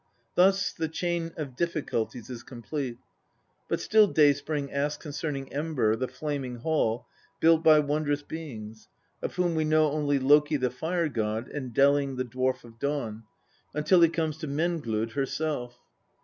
Thus 0.33 0.73
the 0.73 0.87
chain 0.87 1.31
of 1.37 1.55
difficulties 1.55 2.31
is 2.31 2.41
complete. 2.41 2.97
But 3.69 3.79
still 3.79 4.07
Day 4.07 4.33
spring 4.33 4.71
asks 4.71 4.99
concerning 4.99 5.53
Ember, 5.53 5.95
the 5.95 6.07
flaming 6.07 6.55
hall, 6.55 7.05
built 7.39 7.61
by 7.63 7.77
wondrous 7.81 8.23
beings 8.23 8.87
(of 9.21 9.35
whom 9.35 9.53
we 9.53 9.63
know 9.63 9.91
only 9.91 10.17
Loki 10.17 10.57
the 10.57 10.71
fire 10.71 11.07
god 11.07 11.49
and 11.49 11.71
Delling 11.71 12.15
the 12.15 12.25
dwarf 12.25 12.63
of 12.63 12.79
dawn), 12.79 13.25
until 13.75 14.01
he 14.01 14.09
comes 14.09 14.37
to 14.37 14.47
Menglod 14.47 15.11
herself. 15.11 15.77